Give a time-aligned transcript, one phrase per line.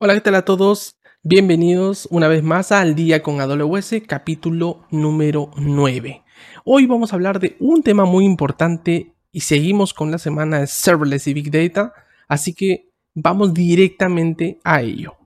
[0.00, 0.98] Hola, ¿qué tal a todos?
[1.22, 6.24] Bienvenidos una vez más al Día con AWS, capítulo número 9.
[6.64, 10.66] Hoy vamos a hablar de un tema muy importante y seguimos con la semana de
[10.66, 11.94] Serverless y Big Data,
[12.26, 15.16] así que vamos directamente a ello.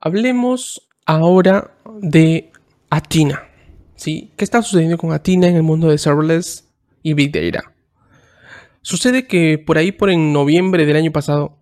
[0.00, 2.50] Hablemos ahora de
[2.90, 3.47] Athena.
[3.98, 4.32] ¿Sí?
[4.36, 6.66] ¿Qué está sucediendo con Athena en el mundo de serverless
[7.02, 7.74] y Big Data?
[8.80, 11.58] Sucede que por ahí, por en noviembre del año pasado,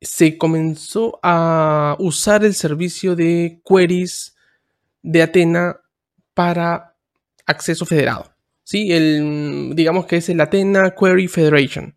[0.00, 4.36] se comenzó a usar el servicio de queries
[5.02, 5.80] de Athena
[6.32, 6.96] para
[7.44, 8.32] acceso federado.
[8.62, 8.92] ¿sí?
[8.92, 11.94] El, digamos que es el Athena Query Federation,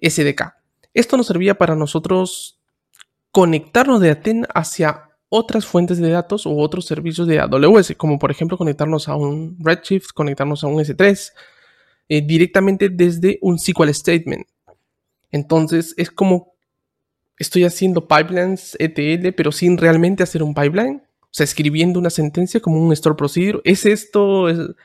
[0.00, 0.54] SDK.
[0.94, 2.60] Esto nos servía para nosotros
[3.30, 8.30] conectarnos de Athena hacia otras fuentes de datos u otros servicios de AWS, como por
[8.30, 11.32] ejemplo conectarnos a un Redshift, conectarnos a un S3,
[12.10, 14.46] eh, directamente desde un SQL Statement.
[15.30, 16.52] Entonces es como
[17.38, 21.02] estoy haciendo pipelines ETL, pero sin realmente hacer un pipeline.
[21.22, 23.62] O sea, escribiendo una sentencia como un store procedure.
[23.64, 24.76] ¿Es esto el,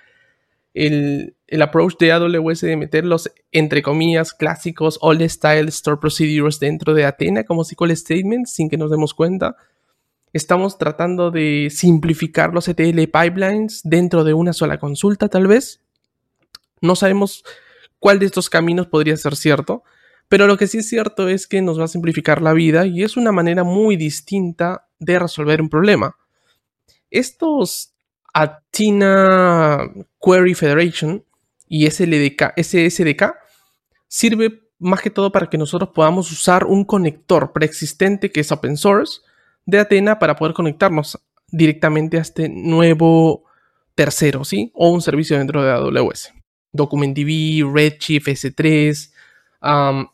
[0.73, 6.94] el approach de AWS de meter los, entre comillas, clásicos all style store procedures dentro
[6.94, 9.58] de Athena como SQL Statements sin que nos demos cuenta?
[10.38, 15.81] Estamos tratando de simplificar los ETL pipelines dentro de una sola consulta, tal vez.
[16.80, 17.43] No sabemos
[17.97, 19.81] cuál de estos caminos podría ser cierto,
[20.30, 23.02] pero lo que sí es cierto es que nos va a simplificar la vida y
[23.02, 26.15] es una manera muy distinta de resolver un problema.
[27.09, 27.95] Estos
[28.31, 29.89] Athena
[30.21, 31.25] Query Federation
[31.67, 33.33] y SLDK, SSDK
[34.08, 38.77] sirve más que todo para que nosotros podamos usar un conector preexistente que es open
[38.77, 39.21] source
[39.68, 41.20] de Athena para poder conectarnos
[41.52, 43.44] directamente a este nuevo
[43.94, 44.72] tercero, ¿sí?
[44.73, 46.34] O un servicio dentro de AWS.
[46.72, 49.12] DocumentDB, Redshift, S3,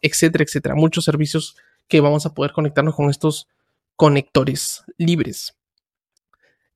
[0.02, 0.76] etcétera, etcétera.
[0.76, 1.56] Muchos servicios
[1.88, 3.48] que vamos a poder conectarnos con estos
[3.96, 5.56] conectores libres.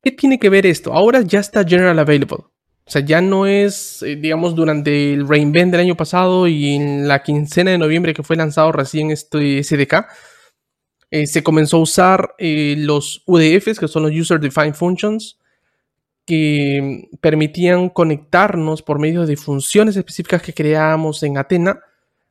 [0.01, 0.93] ¿Qué tiene que ver esto?
[0.93, 2.45] Ahora ya está general available.
[2.85, 7.07] O sea, ya no es, eh, digamos, durante el Reinvent del año pasado y en
[7.07, 10.05] la quincena de noviembre que fue lanzado recién este SDK,
[11.09, 15.37] eh, se comenzó a usar eh, los UDFs, que son los User Defined Functions,
[16.25, 21.79] que permitían conectarnos por medio de funciones específicas que creábamos en Athena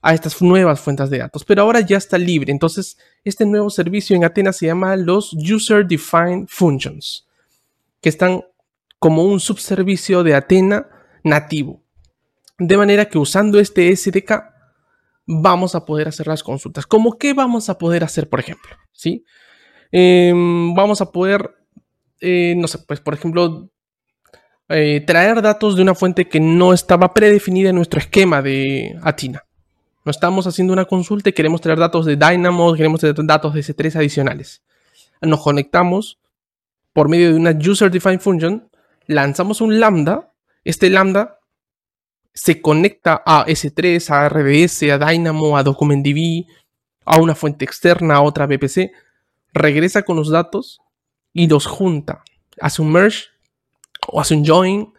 [0.03, 1.45] a estas nuevas fuentes de datos.
[1.45, 2.53] Pero ahora ya está libre.
[2.53, 7.27] Entonces, este nuevo servicio en Athena se llama los User Defined Functions,
[8.03, 8.45] que están
[8.99, 10.87] como un subservicio de Athena
[11.25, 11.81] nativo.
[12.59, 14.56] De manera que usando este SDK
[15.27, 16.87] vamos a poder hacer las consultas.
[16.87, 18.77] ¿Cómo qué vamos a poder hacer, por ejemplo?
[18.93, 19.25] ¿Sí?
[19.91, 21.55] Em, vamos a poder,
[22.21, 23.71] eh, no sé, pues por ejemplo,
[24.69, 29.45] eh, traer datos de una fuente que no estaba predefinida en nuestro esquema de Atina.
[30.05, 33.61] No estamos haciendo una consulta y queremos traer datos de Dynamo, queremos traer datos de
[33.61, 34.63] S3 adicionales.
[35.21, 36.21] Nos conectamos
[36.93, 38.69] por medio de una User Defined Function,
[39.07, 40.33] lanzamos un lambda,
[40.65, 41.36] este lambda
[42.37, 46.45] se conecta a S3, a RDS, a Dynamo, a DocumentDB,
[47.07, 48.93] a una fuente externa, a otra VPC,
[49.55, 50.83] regresa con los datos
[51.33, 52.23] y los junta.
[52.61, 53.29] Hace un merge
[54.07, 54.93] o hace un join,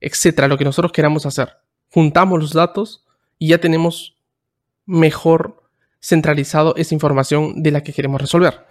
[0.00, 1.58] etcétera, lo que nosotros queramos hacer.
[1.90, 3.04] Juntamos los datos
[3.38, 4.16] y ya tenemos
[4.86, 5.62] mejor
[6.00, 8.64] centralizado esa información de la que queremos resolver.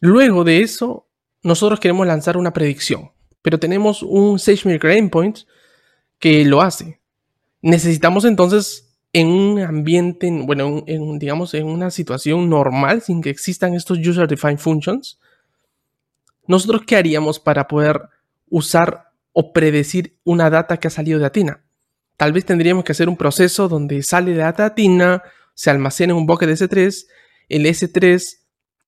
[0.00, 1.08] Luego de eso,
[1.42, 3.10] nosotros queremos lanzar una predicción,
[3.42, 5.40] pero tenemos un SageMaker Endpoint
[6.20, 7.00] que lo hace.
[7.66, 13.74] Necesitamos entonces en un ambiente, bueno, en, digamos, en una situación normal, sin que existan
[13.74, 15.18] estos user defined functions,
[16.46, 18.02] nosotros qué haríamos para poder
[18.48, 21.64] usar o predecir una data que ha salido de Athena?
[22.16, 26.18] Tal vez tendríamos que hacer un proceso donde sale de data Athena, se almacena en
[26.18, 27.06] un bucket de S3,
[27.48, 28.22] el S3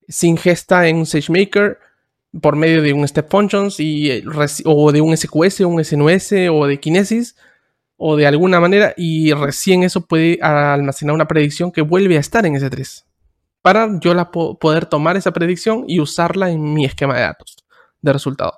[0.07, 1.79] se ingesta en un SageMaker
[2.41, 4.23] por medio de un step functions y,
[4.65, 7.35] o de un SQS, un SNOS o de Kinesis
[7.99, 12.47] o de alguna manera y recién eso puede almacenar una predicción que vuelve a estar
[12.47, 13.05] en ese 3
[13.61, 17.57] para yo la poder tomar esa predicción y usarla en mi esquema de datos
[18.01, 18.55] de resultado.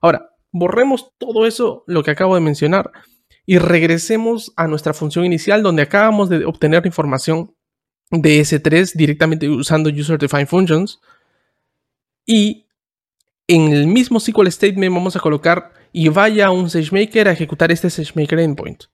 [0.00, 2.90] Ahora, borremos todo eso, lo que acabo de mencionar,
[3.46, 7.54] y regresemos a nuestra función inicial donde acabamos de obtener información
[8.10, 11.00] de S3 directamente usando User Defined Functions.
[12.26, 12.66] Y
[13.48, 17.90] en el mismo SQL Statement vamos a colocar y vaya un SageMaker a ejecutar este
[17.90, 18.84] SageMaker Endpoint.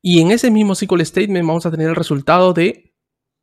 [0.00, 2.94] Y en ese mismo SQL Statement vamos a tener el resultado de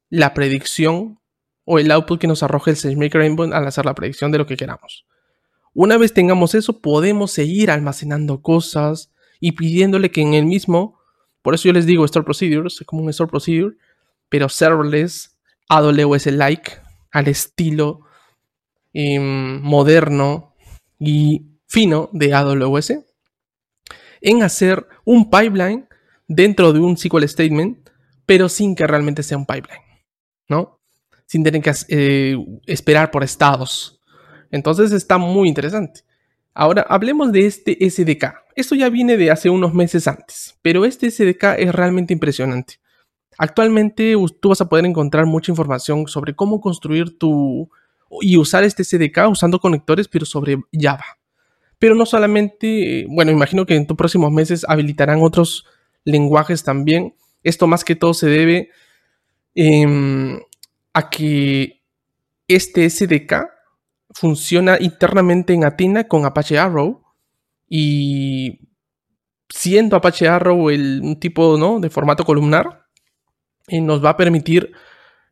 [0.09, 1.19] la predicción
[1.63, 4.45] o el output que nos arroja el SageMaker Endpoint al hacer la predicción de lo
[4.45, 5.05] que queramos.
[5.73, 10.99] Una vez tengamos eso, podemos seguir almacenando cosas y pidiéndole que en el mismo,
[11.41, 13.77] por eso yo les digo Store Procedures, es como un Store Procedure,
[14.27, 15.37] pero serverless,
[15.69, 16.73] AWS-like,
[17.11, 18.01] al estilo
[18.93, 20.55] em, moderno
[20.99, 22.95] y fino de AWS,
[24.19, 25.87] en hacer un pipeline
[26.27, 27.89] dentro de un SQL statement,
[28.25, 29.81] pero sin que realmente sea un pipeline,
[30.49, 30.81] ¿no?
[31.25, 32.35] Sin tener que eh,
[32.65, 34.01] esperar por estados.
[34.51, 36.01] Entonces está muy interesante.
[36.53, 38.35] Ahora hablemos de este SDK.
[38.53, 42.81] Esto ya viene de hace unos meses antes, pero este SDK es realmente impresionante.
[43.37, 47.69] Actualmente tú vas a poder encontrar mucha información sobre cómo construir tu
[48.19, 51.20] y usar este SDK usando conectores, pero sobre Java.
[51.81, 55.65] Pero no solamente, bueno, imagino que en tus próximos meses habilitarán otros
[56.05, 57.15] lenguajes también.
[57.41, 58.69] Esto más que todo se debe
[59.55, 60.39] em,
[60.93, 61.81] a que
[62.47, 63.47] este SDK
[64.11, 67.01] funciona internamente en Athena con Apache Arrow
[67.67, 68.59] y
[69.49, 71.79] siendo Apache Arrow el, un tipo ¿no?
[71.79, 72.85] de formato columnar,
[73.69, 74.71] eh, nos va a permitir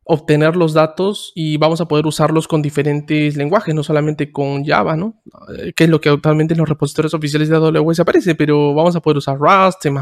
[0.04, 4.96] obtener los datos y vamos a poder usarlos con diferentes lenguajes, no solamente con Java,
[4.96, 5.22] ¿no?
[5.56, 8.96] Eh, que es lo que actualmente en los repositorios oficiales de AWS aparece, pero vamos
[8.96, 9.92] a poder usar Rust, C++,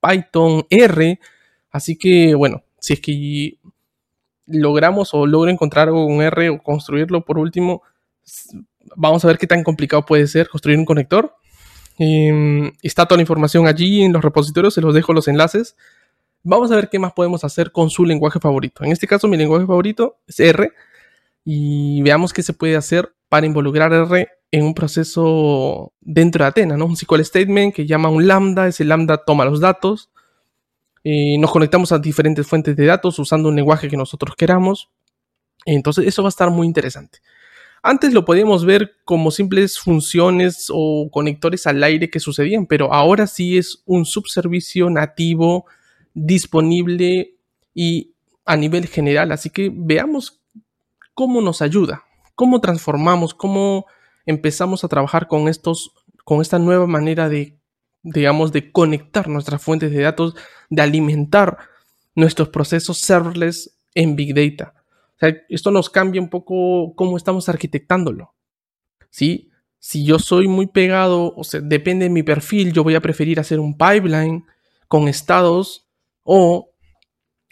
[0.00, 1.20] Python, R.
[1.70, 3.58] Así que, bueno, si es que
[4.46, 7.82] logramos o logro encontrar un R o construirlo por último,
[8.96, 11.34] vamos a ver qué tan complicado puede ser construir un conector.
[11.98, 15.76] Em, está toda la información allí en los repositorios, se los dejo los enlaces.
[16.44, 18.84] Vamos a ver qué más podemos hacer con su lenguaje favorito.
[18.84, 20.72] En este caso, mi lenguaje favorito es R.
[21.44, 26.76] Y veamos qué se puede hacer para involucrar R en un proceso dentro de Athena,
[26.76, 26.86] ¿no?
[26.86, 30.10] Un SQL statement que llama un lambda, ese lambda toma los datos,
[31.02, 34.90] y nos conectamos a diferentes fuentes de datos usando un lenguaje que nosotros queramos.
[35.64, 37.20] Entonces, eso va a estar muy interesante.
[37.82, 43.26] Antes lo podíamos ver como simples funciones o conectores al aire que sucedían, pero ahora
[43.26, 45.66] sí es un subservicio nativo
[46.14, 47.36] disponible
[47.74, 48.14] y
[48.44, 49.32] a nivel general.
[49.32, 50.40] Así que veamos
[51.14, 52.04] cómo nos ayuda,
[52.34, 53.86] cómo transformamos, cómo
[54.26, 55.92] empezamos a trabajar con estos,
[56.24, 57.58] con esta nueva manera de,
[58.02, 60.34] digamos, de conectar nuestras fuentes de datos,
[60.70, 61.58] de alimentar
[62.14, 64.74] nuestros procesos serverless en Big Data.
[65.48, 68.34] esto nos cambia un poco cómo estamos arquitectándolo.
[69.10, 69.50] ¿Sí?
[69.78, 73.40] Si yo soy muy pegado, o sea, depende de mi perfil, yo voy a preferir
[73.40, 74.44] hacer un pipeline
[74.88, 75.88] con estados
[76.24, 76.70] o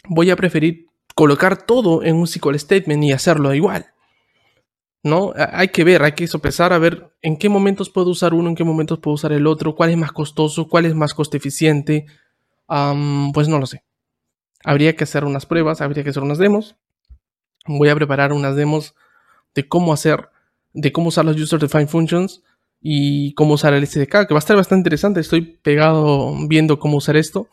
[0.07, 3.87] voy a preferir colocar todo en un SQL statement y hacerlo igual.
[5.03, 5.33] ¿No?
[5.35, 8.55] Hay que ver, hay que sopesar a ver en qué momentos puedo usar uno, en
[8.55, 12.05] qué momentos puedo usar el otro, cuál es más costoso, cuál es más coste eficiente.
[13.33, 13.83] pues no lo sé.
[14.63, 16.75] Habría que hacer unas pruebas, habría que hacer unas demos.
[17.65, 18.93] Voy a preparar unas demos
[19.55, 20.29] de cómo hacer,
[20.73, 22.43] de cómo usar los User Defined Functions
[22.79, 25.19] y cómo usar el SDK, que va a estar bastante interesante.
[25.19, 27.47] Estoy pegado viendo cómo usar esto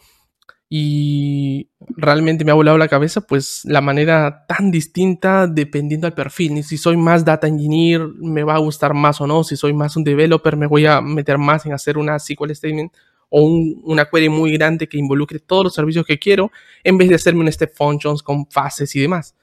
[0.71, 6.63] y realmente me ha volado la cabeza pues la manera tan distinta dependiendo del perfil.
[6.63, 9.97] Si soy más data engineer me va a gustar más o no, si soy más
[9.97, 12.93] un developer me voy a meter más en hacer una SQL statement
[13.31, 16.51] o una query muy grande que involucre todos los servicios que quiero
[16.85, 19.35] en vez de hacerme un step functions con fases y demás.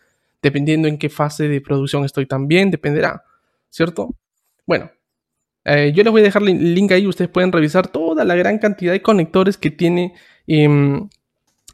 [0.42, 3.24] Dependiendo en qué fase de producción estoy también, dependerá,
[3.70, 4.16] ¿cierto?
[4.66, 4.92] Bueno,
[5.64, 8.60] eh, yo les voy a dejar el link ahí, ustedes pueden revisar toda la gran
[8.60, 10.14] cantidad de conectores que tiene
[10.48, 11.08] Em,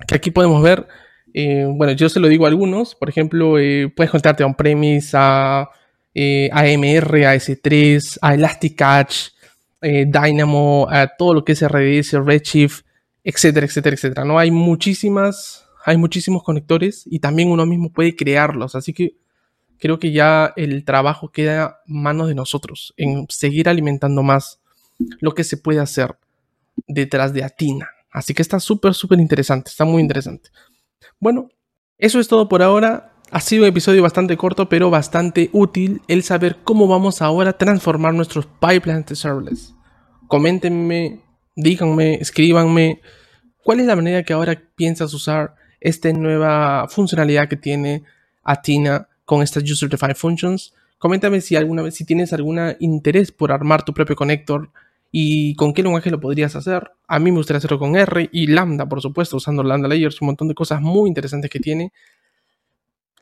[0.07, 0.87] que aquí podemos ver,
[1.33, 5.11] eh, bueno, yo se lo digo a algunos, por ejemplo, eh, puedes conectarte a on-premise,
[5.13, 5.69] a
[6.13, 9.31] eh, AMR, a S3, a Elastic Cache,
[9.81, 12.85] Dynamo, a todo lo que es RDS, Redshift,
[13.23, 14.25] etcétera, etcétera, etcétera.
[14.25, 14.37] ¿no?
[14.37, 19.15] Hay muchísimas, hay muchísimos conectores y también uno mismo puede crearlos, así que
[19.79, 24.59] creo que ya el trabajo queda manos de nosotros, en seguir alimentando más
[25.19, 26.15] lo que se puede hacer
[26.87, 27.89] detrás de Atina.
[28.11, 30.49] Así que está súper, súper interesante, está muy interesante.
[31.19, 31.49] Bueno,
[31.97, 33.13] eso es todo por ahora.
[33.31, 37.57] Ha sido un episodio bastante corto, pero bastante útil el saber cómo vamos ahora a
[37.57, 39.73] transformar nuestros pipelines de serverless.
[40.27, 41.21] Coméntenme,
[41.55, 43.01] díganme, escríbanme
[43.63, 48.03] cuál es la manera que ahora piensas usar esta nueva funcionalidad que tiene
[48.43, 50.73] Atina con estas User Defined Functions.
[50.97, 54.71] Coméntame si alguna vez si tienes algún interés por armar tu propio connector
[55.11, 56.91] ¿Y con qué lenguaje lo podrías hacer?
[57.07, 60.27] A mí me gustaría hacerlo con R y Lambda, por supuesto, usando Lambda Layers, un
[60.27, 61.91] montón de cosas muy interesantes que tiene.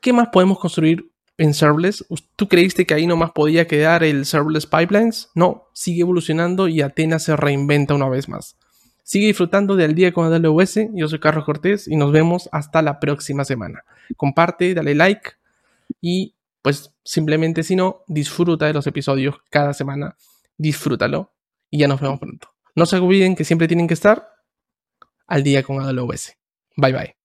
[0.00, 2.06] ¿Qué más podemos construir en serverless?
[2.36, 5.30] ¿Tú creíste que ahí nomás podía quedar el serverless pipelines?
[5.34, 8.56] No, sigue evolucionando y Atenas se reinventa una vez más.
[9.02, 10.90] Sigue disfrutando del día con AWS.
[10.94, 13.82] Yo soy Carlos Cortés y nos vemos hasta la próxima semana.
[14.16, 15.32] Comparte, dale like
[16.00, 20.16] y pues simplemente si no, disfruta de los episodios cada semana.
[20.56, 21.32] Disfrútalo
[21.70, 22.48] y ya nos vemos pronto.
[22.74, 24.28] No se olviden que siempre tienen que estar
[25.26, 26.34] al día con AWS.
[26.76, 27.19] Bye bye.